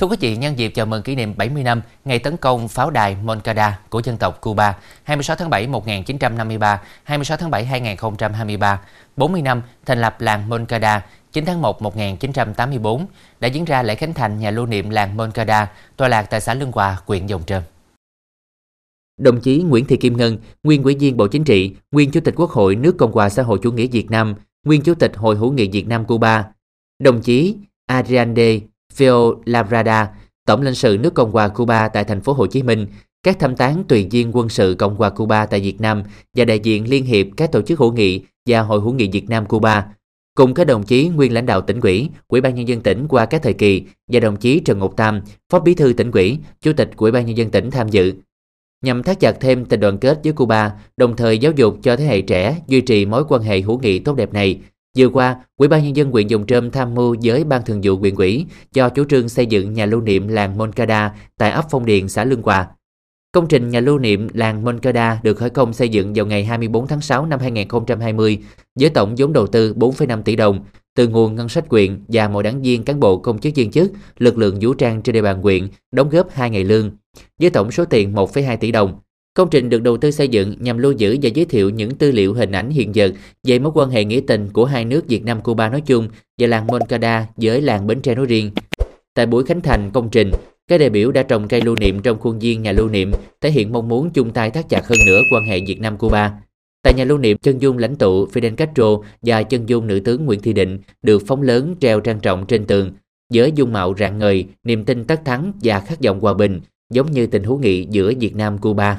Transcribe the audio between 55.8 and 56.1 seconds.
nhân dân